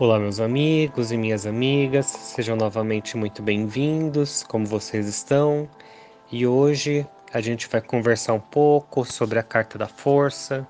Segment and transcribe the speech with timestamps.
[0.00, 4.44] Olá, meus amigos e minhas amigas, sejam novamente muito bem-vindos.
[4.44, 5.68] Como vocês estão?
[6.30, 10.64] E hoje a gente vai conversar um pouco sobre a carta da força,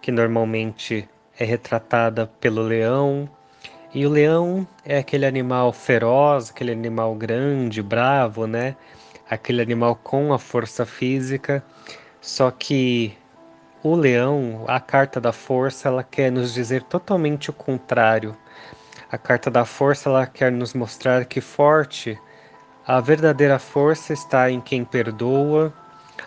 [0.00, 1.06] que normalmente
[1.38, 3.28] é retratada pelo leão.
[3.92, 8.74] E o leão é aquele animal feroz, aquele animal grande, bravo, né?
[9.28, 11.62] Aquele animal com a força física.
[12.18, 13.14] Só que
[13.82, 18.36] o leão, a carta da força, ela quer nos dizer totalmente o contrário
[19.12, 22.16] a carta da força ela quer nos mostrar que forte
[22.86, 25.72] a verdadeira força está em quem perdoa,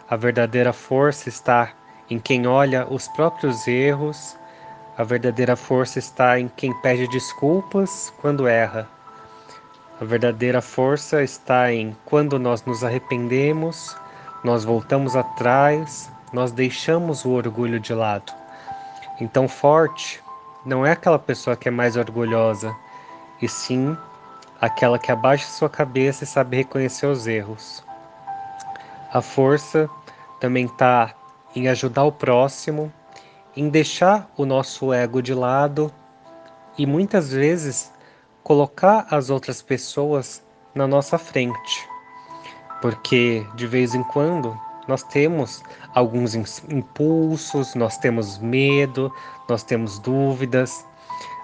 [0.10, 1.72] a verdadeira força está
[2.10, 4.38] em quem olha os próprios erros,
[4.98, 8.88] a verdadeira força está em quem pede desculpas quando erra.
[10.02, 13.96] A verdadeira força está em quando nós nos arrependemos,
[14.44, 18.34] nós voltamos atrás, nós deixamos o orgulho de lado.
[19.22, 20.22] Então, forte
[20.66, 22.76] não é aquela pessoa que é mais orgulhosa,
[23.42, 23.96] e sim
[24.60, 27.84] aquela que abaixa sua cabeça e sabe reconhecer os erros.
[29.12, 29.90] A força
[30.40, 31.14] também está
[31.56, 32.92] em ajudar o próximo,
[33.56, 35.92] em deixar o nosso ego de lado
[36.78, 37.94] e muitas vezes
[38.44, 40.44] colocar as outras pessoas
[40.74, 41.88] na nossa frente.
[42.82, 49.12] Porque de vez em quando nós temos alguns impulsos, nós temos medo,
[49.48, 50.86] nós temos dúvidas,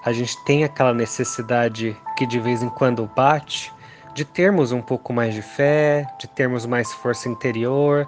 [0.04, 3.72] a gente tem aquela necessidade que de vez em quando bate
[4.14, 8.08] de termos um pouco mais de fé, de termos mais força interior.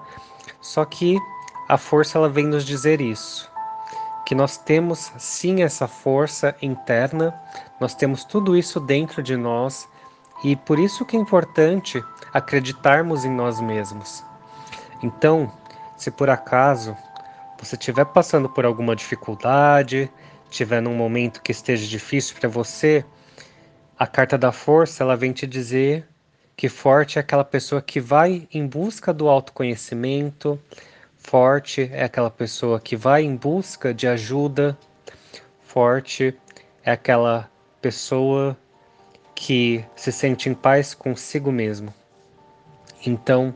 [0.60, 1.18] Só que
[1.70, 3.50] a força ela vem nos dizer isso,
[4.26, 7.34] que nós temos sim essa força interna,
[7.80, 9.88] nós temos tudo isso dentro de nós
[10.44, 14.24] e por isso que é importante acreditarmos em nós mesmos.
[15.04, 15.52] Então,
[15.98, 16.96] se por acaso
[17.60, 20.12] você estiver passando por alguma dificuldade,
[20.50, 23.06] estiver num momento que esteja difícil para você,
[23.98, 26.08] a carta da força ela vem te dizer
[26.56, 30.60] que forte é aquela pessoa que vai em busca do autoconhecimento,
[31.18, 34.78] forte é aquela pessoa que vai em busca de ajuda,
[35.62, 36.36] forte
[36.84, 37.50] é aquela
[37.82, 38.58] pessoa
[39.36, 41.94] que se sente em paz consigo mesmo.
[43.06, 43.56] Então,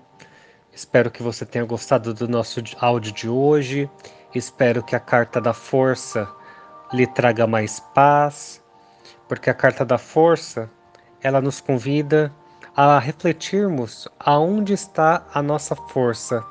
[0.75, 3.89] Espero que você tenha gostado do nosso áudio de hoje.
[4.35, 6.29] Espero que a carta da força
[6.91, 8.61] lhe traga mais paz,
[9.25, 10.69] porque a carta da força,
[11.23, 12.29] ela nos convida
[12.75, 16.43] a refletirmos aonde está a nossa força,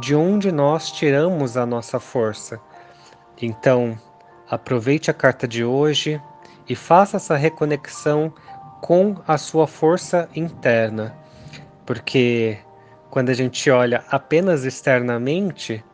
[0.00, 2.60] de onde nós tiramos a nossa força.
[3.40, 3.96] Então,
[4.50, 6.20] aproveite a carta de hoje
[6.68, 8.34] e faça essa reconexão
[8.80, 11.16] com a sua força interna,
[11.86, 12.58] porque
[13.14, 15.84] quando a gente olha apenas externamente,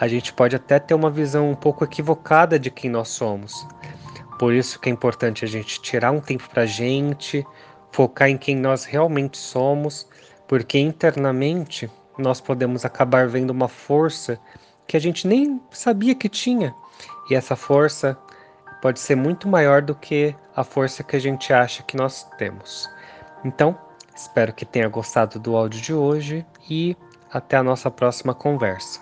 [0.00, 3.68] a gente pode até ter uma visão um pouco equivocada de quem nós somos.
[4.38, 7.46] Por isso que é importante a gente tirar um tempo para a gente,
[7.90, 10.08] focar em quem nós realmente somos,
[10.48, 14.40] porque internamente nós podemos acabar vendo uma força
[14.86, 16.74] que a gente nem sabia que tinha.
[17.28, 18.16] E essa força
[18.80, 22.88] pode ser muito maior do que a força que a gente acha que nós temos.
[23.44, 23.76] Então,
[24.14, 26.96] Espero que tenha gostado do áudio de hoje e
[27.32, 29.00] até a nossa próxima conversa.